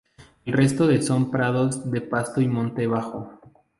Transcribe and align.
El 0.47 0.53
resto 0.53 0.87
de 0.87 0.99
son 0.99 1.29
prados 1.29 1.91
de 1.91 2.01
pasto 2.01 2.41
y 2.41 2.47
monte 2.47 2.87
bajo. 2.87 3.39